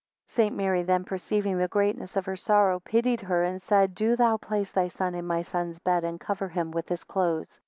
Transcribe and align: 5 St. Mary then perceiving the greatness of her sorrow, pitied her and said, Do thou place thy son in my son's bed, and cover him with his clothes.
5 0.29 0.33
St. 0.33 0.55
Mary 0.55 0.81
then 0.81 1.03
perceiving 1.03 1.59
the 1.59 1.67
greatness 1.67 2.15
of 2.15 2.25
her 2.25 2.35
sorrow, 2.35 2.79
pitied 2.79 3.21
her 3.21 3.43
and 3.43 3.61
said, 3.61 3.93
Do 3.93 4.15
thou 4.15 4.35
place 4.37 4.71
thy 4.71 4.87
son 4.87 5.13
in 5.13 5.27
my 5.27 5.43
son's 5.43 5.77
bed, 5.77 6.03
and 6.03 6.19
cover 6.19 6.49
him 6.49 6.71
with 6.71 6.89
his 6.89 7.03
clothes. 7.03 7.59